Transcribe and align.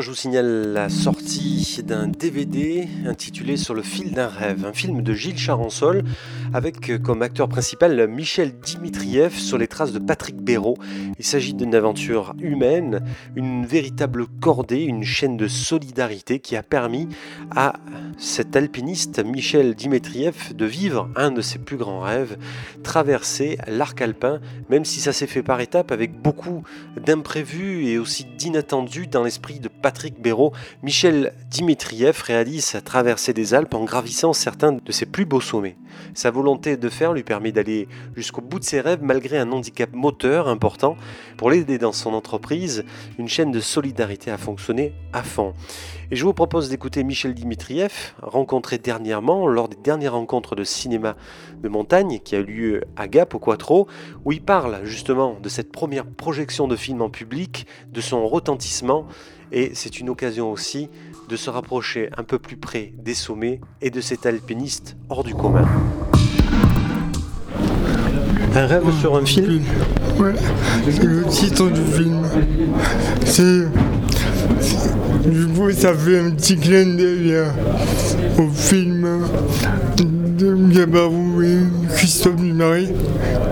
je 0.00 0.08
vous 0.08 0.16
signale 0.16 0.72
la 0.72 0.88
sortie 0.88 1.80
d'un 1.84 2.08
DVD 2.08 2.88
intitulé 3.04 3.56
Sur 3.58 3.74
le 3.74 3.82
fil 3.82 4.12
d'un 4.12 4.28
rêve, 4.28 4.64
un 4.64 4.72
film 4.72 5.02
de 5.02 5.12
Gilles 5.12 5.36
Charansol 5.36 6.02
avec 6.54 7.02
comme 7.02 7.20
acteur 7.20 7.48
principal 7.48 8.08
Michel 8.08 8.58
Dimitriev 8.58 9.34
sur 9.34 9.58
les 9.58 9.66
traces 9.68 9.92
de 9.92 9.98
Patrick 9.98 10.36
Béraud. 10.36 10.76
Il 11.18 11.24
s'agit 11.24 11.52
d'une 11.52 11.74
aventure 11.74 12.34
humaine, 12.40 13.04
une 13.36 13.66
véritable 13.66 14.26
cordée, 14.40 14.82
une 14.82 15.04
chaîne 15.04 15.36
de 15.36 15.48
solidarité 15.48 16.38
qui 16.38 16.56
a 16.56 16.62
permis 16.62 17.08
à 17.54 17.74
cet 18.18 18.56
alpiniste 18.56 19.22
Michel 19.24 19.74
Dimitriev 19.74 20.54
de 20.54 20.64
vivre 20.64 21.10
un 21.16 21.30
de 21.30 21.42
ses 21.42 21.58
plus 21.58 21.76
grands 21.76 22.00
rêves, 22.00 22.38
traverser 22.82 23.58
l'arc 23.66 24.00
alpin, 24.00 24.40
même 24.70 24.84
si 24.84 25.00
ça 25.00 25.12
s'est 25.12 25.26
fait 25.26 25.42
par 25.42 25.60
étapes 25.60 25.92
avec 25.92 26.20
beaucoup 26.20 26.62
d'imprévus 27.04 27.86
et 27.86 27.98
aussi 27.98 28.24
d'inattendus 28.38 29.06
dans 29.06 29.22
l'esprit 29.22 29.60
de 29.60 29.68
Patrick 29.82 30.20
Béraud, 30.20 30.52
Michel 30.82 31.34
Dimitriev 31.50 32.22
réalise 32.22 32.64
sa 32.64 32.80
traversée 32.80 33.34
des 33.34 33.52
Alpes 33.52 33.74
en 33.74 33.84
gravissant 33.84 34.32
certains 34.32 34.72
de 34.72 34.92
ses 34.92 35.06
plus 35.06 35.26
beaux 35.26 35.40
sommets. 35.40 35.76
Sa 36.14 36.30
volonté 36.30 36.76
de 36.76 36.88
faire 36.88 37.12
lui 37.12 37.22
permet 37.22 37.52
d'aller 37.52 37.88
jusqu'au 38.16 38.40
bout 38.40 38.58
de 38.58 38.64
ses 38.64 38.80
rêves 38.80 39.02
malgré 39.02 39.38
un 39.38 39.50
handicap 39.52 39.90
moteur 39.92 40.48
important. 40.48 40.96
Pour 41.36 41.50
l'aider 41.50 41.78
dans 41.78 41.92
son 41.92 42.12
entreprise, 42.14 42.84
une 43.18 43.28
chaîne 43.28 43.50
de 43.50 43.60
solidarité 43.60 44.30
a 44.30 44.38
fonctionné 44.38 44.92
à 45.12 45.22
fond. 45.22 45.54
Et 46.10 46.16
je 46.16 46.24
vous 46.24 46.34
propose 46.34 46.68
d'écouter 46.68 47.04
Michel 47.04 47.32
Dimitriev, 47.32 48.12
rencontré 48.20 48.78
dernièrement 48.78 49.46
lors 49.46 49.68
des 49.68 49.76
dernières 49.76 50.12
rencontres 50.12 50.54
de 50.54 50.64
cinéma 50.64 51.16
de 51.62 51.68
montagne 51.68 52.20
qui 52.22 52.36
a 52.36 52.40
eu 52.40 52.44
lieu 52.44 52.84
à 52.96 53.08
Gap 53.08 53.34
au 53.34 53.38
Quattro, 53.38 53.86
où 54.24 54.32
il 54.32 54.42
parle 54.42 54.84
justement 54.84 55.38
de 55.42 55.48
cette 55.48 55.72
première 55.72 56.04
projection 56.04 56.68
de 56.68 56.76
film 56.76 57.00
en 57.00 57.08
public, 57.08 57.66
de 57.90 58.00
son 58.00 58.28
retentissement, 58.28 59.06
et 59.52 59.74
c'est 59.74 60.00
une 60.00 60.08
occasion 60.08 60.50
aussi 60.50 60.88
de 61.28 61.36
se 61.36 61.50
rapprocher 61.50 62.10
un 62.16 62.24
peu 62.24 62.38
plus 62.38 62.56
près 62.56 62.92
des 62.98 63.14
sommets 63.14 63.60
et 63.80 63.90
de 63.90 64.00
cet 64.00 64.26
alpiniste 64.26 64.96
hors 65.08 65.24
du 65.24 65.34
commun. 65.34 65.66
Un 68.54 68.66
rêve 68.66 68.84
sur 69.00 69.16
un 69.16 69.24
film 69.24 69.62
Ouais, 70.18 70.34
c'est 70.84 71.04
le 71.04 71.24
titre 71.24 71.70
du 71.70 71.80
film. 71.80 72.22
C'est. 73.24 73.66
Du 75.24 75.46
coup, 75.46 75.70
ça 75.72 75.94
fait 75.94 76.18
un 76.18 76.30
petit 76.30 76.56
clin 76.56 76.96
d'œil 76.96 77.34
au 78.38 78.48
film 78.48 79.06
de 79.96 80.74
Gabarou 80.74 81.42
et 81.42 81.58
Christophe 81.94 82.36
Dumarie 82.36 82.90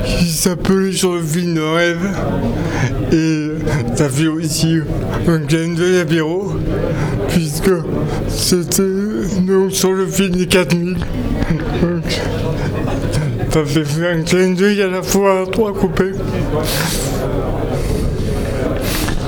qui 0.05 0.27
s'appelait 0.27 0.93
sur 0.93 1.15
le 1.15 1.23
film 1.23 1.55
de 1.55 1.61
rêve. 1.61 2.09
Et 3.13 3.97
ça 3.97 4.09
fait 4.09 4.27
aussi 4.27 4.79
un 5.27 5.39
clin 5.39 5.75
d'œil 5.75 6.01
à 6.01 6.05
Béraud, 6.05 6.53
puisque 7.29 7.73
c'était 8.29 8.83
donc 9.47 9.73
sur 9.73 9.93
le 9.93 10.07
film 10.07 10.37
des 10.37 10.47
4000. 10.47 10.97
Donc, 11.83 12.21
ça 13.53 13.65
fait 13.65 14.07
un 14.07 14.23
clin 14.23 14.53
d'œil 14.53 14.83
à 14.83 14.87
la 14.89 15.03
fois 15.03 15.41
à 15.41 15.47
trois 15.47 15.73
copains. 15.73 16.13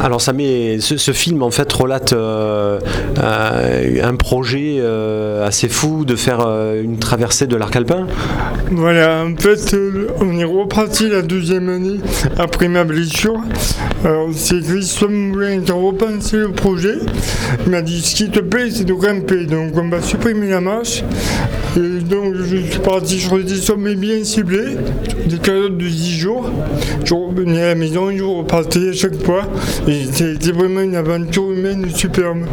Alors 0.01 0.21
ça 0.21 0.33
met 0.33 0.79
ce, 0.81 1.13
film 1.13 1.43
en 1.43 1.51
fait 1.51 1.71
relate 1.73 2.13
euh, 2.13 2.81
euh, 3.19 4.03
un 4.03 4.15
projet 4.17 4.77
euh, 4.79 5.47
assez 5.47 5.69
fou 5.69 6.05
de 6.05 6.17
faire 6.17 6.41
une 6.41 6.99
traversée 6.99 7.47
de 7.47 7.57
l'arc 7.57 7.75
alpin. 7.77 8.07
Voilà, 8.71 9.25
en 9.25 9.37
fait, 9.37 9.77
on 10.21 10.39
est 10.39 10.45
reparti 10.45 11.09
la 11.09 11.21
deuxième 11.23 11.69
année 11.69 12.01
après 12.39 12.69
ma 12.69 12.85
blessure. 12.85 13.41
Alors, 14.05 14.31
c'est 14.35 14.61
Christophe 14.61 15.11
qui 15.11 15.71
a 15.71 15.75
repensé 15.75 16.39
le 16.39 16.53
projet. 16.53 16.95
Il 17.67 17.71
m'a 17.71 17.83
dit 17.83 18.01
ce 18.01 18.15
qui 18.15 18.31
te 18.31 18.41
plaît, 18.41 18.71
c'est 18.71 18.85
de 18.85 18.95
grimper. 18.95 19.45
Donc, 19.45 19.77
on 19.77 19.89
va 19.89 20.01
supprimer 20.01 20.49
la 20.49 20.61
marche. 20.61 21.05
Et 21.77 22.01
donc, 22.01 22.35
je 22.35 22.57
suis 22.57 22.79
parti 22.81 23.21
sur 23.21 23.39
des 23.39 23.57
sommets 23.57 23.95
bien 23.95 24.25
ciblés, 24.25 24.77
des 25.27 25.37
périodes 25.37 25.79
de 25.79 25.87
10 25.87 26.19
jours. 26.19 26.51
Je 27.05 27.15
revenais 27.15 27.63
à 27.63 27.69
la 27.69 27.75
maison, 27.75 28.11
je 28.11 28.25
repartais 28.25 28.89
à 28.89 28.93
chaque 28.93 29.23
fois. 29.23 29.43
C'était 29.87 30.53
vraiment 30.53 30.81
une 30.81 30.95
aventure 30.95 31.51
humaine 31.51 31.91
superbe. 31.91 32.47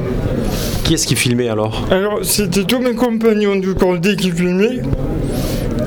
Qui 0.83 0.95
est-ce 0.95 1.05
qui 1.05 1.15
filmait 1.15 1.49
alors 1.49 1.87
Alors, 1.91 2.19
c'était 2.23 2.63
tous 2.63 2.79
mes 2.79 2.95
compagnons 2.95 3.55
du 3.55 3.75
Cordé 3.75 4.15
qui 4.15 4.31
filmaient. 4.31 4.81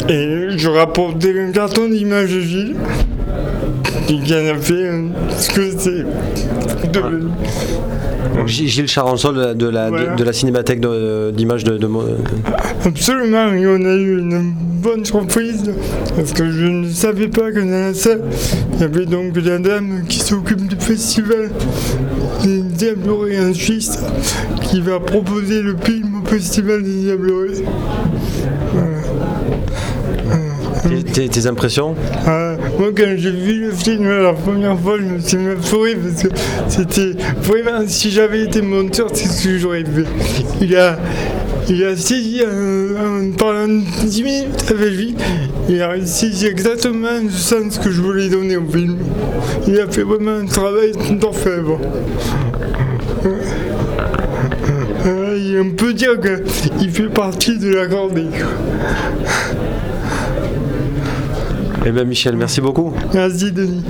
Et 0.08 0.46
je 0.56 0.68
rapportais 0.68 1.40
un 1.40 1.50
carton 1.50 1.88
d'images 1.88 2.32
de 2.32 2.40
Gilles. 2.40 2.76
Qui 4.06 4.34
en 4.34 4.54
a 4.54 4.58
fait 4.58 4.72
euh, 4.74 5.02
ce 5.38 5.50
que 5.50 5.70
c'est. 5.78 6.04
Donc, 6.92 8.46
G- 8.46 8.66
Gilles 8.66 8.88
Charansol 8.88 9.34
de 9.56 9.68
la, 9.68 9.86
de 9.86 9.90
Voilà. 9.90 10.14
de 10.14 10.24
la 10.24 10.32
cinémathèque 10.32 10.80
de- 10.80 11.30
d'images 11.36 11.64
de, 11.64 11.76
de, 11.76 11.88
Absolument, 12.84 13.52
et 13.52 13.66
on 13.66 13.84
a 13.84 13.94
eu 13.94 14.18
une 14.18 14.52
bonne 14.82 15.04
surprise 15.04 15.70
parce 16.16 16.32
que 16.32 16.50
je 16.50 16.64
ne 16.64 16.88
savais 16.88 17.28
pas 17.28 17.52
que 17.52 17.60
dans 17.60 17.70
la 17.88 17.94
salle, 17.94 18.22
il 18.74 18.80
y 18.80 18.84
avait 18.84 19.06
donc 19.06 19.36
la 19.36 19.58
dame 19.58 20.02
qui 20.08 20.18
s'occupe 20.18 20.66
du 20.66 20.76
festival 20.76 21.50
des 22.42 22.60
Diablerets 22.62 23.38
en 23.50 23.54
Suisse 23.54 23.98
qui 24.62 24.80
va 24.80 24.98
proposer 24.98 25.62
le 25.62 25.76
film 25.82 26.22
au 26.24 26.26
festival 26.26 26.82
des 26.82 26.94
Diablerets. 27.02 27.62
tes, 27.62 27.64
tes- 31.28 31.46
impressions 31.46 31.94
Ah, 32.26 32.54
moi, 32.78 32.88
quand 32.96 33.14
j'ai 33.16 33.30
vu 33.30 33.60
le 33.66 33.70
film 33.72 34.08
la 34.08 34.32
première 34.32 34.78
fois, 34.78 34.96
je 34.98 35.04
me 35.04 35.18
suis 35.18 35.36
même 35.36 35.62
souri 35.62 35.94
parce 35.96 36.22
que 36.22 36.28
c'était 36.68 37.12
vraiment, 37.42 37.86
si 37.86 38.10
j'avais 38.10 38.42
été 38.42 38.62
monteur, 38.62 39.08
c'est 39.12 39.28
ce 39.28 39.44
que 39.48 39.58
j'aurais 39.58 39.84
fait. 39.84 40.04
Il 40.60 40.76
a, 40.76 40.98
il 41.68 41.84
a 41.84 41.96
saisi, 41.96 42.42
euh, 42.46 43.28
en 43.30 43.36
parlant 43.36 43.68
10 44.04 44.22
minutes 44.22 44.64
avec 44.70 44.90
lui, 44.92 45.14
il 45.68 45.82
a 45.82 45.94
saisi 46.04 46.46
exactement 46.46 47.08
le 47.22 47.30
sens 47.30 47.78
que 47.78 47.90
je 47.90 48.00
voulais 48.00 48.28
donner 48.28 48.56
au 48.56 48.66
film. 48.66 48.98
Il 49.66 49.78
a 49.80 49.86
fait 49.88 50.02
vraiment 50.02 50.36
un 50.42 50.46
travail 50.46 50.92
d'orfèvre. 51.20 51.78
Euh, 55.04 55.62
on 55.64 55.70
peut 55.70 55.92
dire 55.94 56.12
qu'il 56.78 56.90
fait 56.90 57.08
partie 57.08 57.58
de 57.58 57.74
la 57.74 57.86
cordée. 57.86 58.26
Eh 61.84 61.90
bien 61.90 62.04
Michel, 62.04 62.36
merci 62.36 62.60
beaucoup. 62.60 62.92
Merci 63.12 63.50
Denis. 63.50 63.82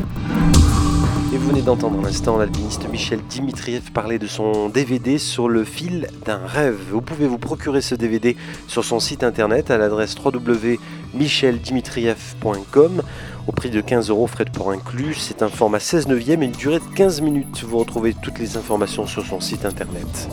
Et 1.32 1.36
vous 1.36 1.48
venez 1.48 1.60
d'entendre 1.60 1.98
en 1.98 2.02
l'instant 2.02 2.38
l'alpiniste 2.38 2.88
Michel 2.90 3.20
Dimitriev 3.28 3.92
parler 3.92 4.18
de 4.18 4.26
son 4.26 4.70
DVD 4.70 5.18
sur 5.18 5.46
le 5.48 5.62
fil 5.64 6.08
d'un 6.24 6.40
rêve. 6.46 6.78
Vous 6.90 7.02
pouvez 7.02 7.26
vous 7.26 7.36
procurer 7.36 7.82
ce 7.82 7.94
DVD 7.94 8.34
sur 8.66 8.82
son 8.84 8.98
site 8.98 9.22
internet 9.24 9.70
à 9.70 9.76
l'adresse 9.76 10.14
www.micheldimitriev.com 10.14 13.02
au 13.46 13.52
prix 13.52 13.68
de 13.68 13.82
15 13.82 14.08
euros 14.08 14.26
frais 14.26 14.46
de 14.46 14.50
port 14.50 14.70
inclus. 14.70 15.12
C'est 15.14 15.42
un 15.42 15.48
format 15.48 15.80
16 15.80 16.08
neuvième 16.08 16.42
et 16.42 16.46
une 16.46 16.52
durée 16.52 16.78
de 16.78 16.94
15 16.94 17.20
minutes. 17.20 17.62
Vous 17.62 17.76
retrouvez 17.76 18.14
toutes 18.14 18.38
les 18.38 18.56
informations 18.56 19.06
sur 19.06 19.26
son 19.26 19.40
site 19.40 19.66
internet. 19.66 20.30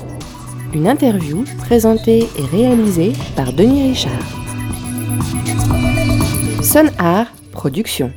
Une 0.73 0.87
interview 0.87 1.43
présentée 1.57 2.25
et 2.37 2.45
réalisée 2.55 3.11
par 3.35 3.51
Denis 3.51 3.89
Richard. 3.89 4.13
Sun 6.61 6.91
Art 6.97 7.27
Production. 7.59 8.13